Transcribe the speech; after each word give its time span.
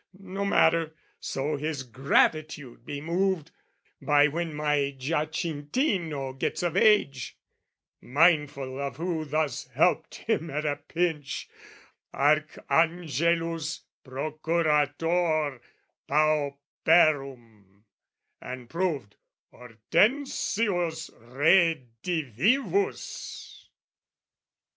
No 0.19 0.45
matter, 0.45 0.95
so 1.19 1.57
his 1.57 1.83
gratitude 1.83 2.87
be 2.87 3.01
moved, 3.01 3.51
By 4.01 4.27
when 4.29 4.51
my 4.51 4.95
Giacintino 4.97 6.39
gets 6.39 6.63
of 6.63 6.75
age, 6.75 7.37
Mindful 8.01 8.79
of 8.81 8.97
who 8.97 9.25
thus 9.25 9.67
helped 9.67 10.15
him 10.15 10.49
at 10.49 10.65
a 10.65 10.77
pinch, 10.77 11.49
Archangelus 12.15 13.81
Procurator 14.03 15.61
Pauperum 16.09 17.83
And 18.41 18.67
proved 18.71 19.17
Hortensius 19.51 21.11
Redivivus! 21.11 23.67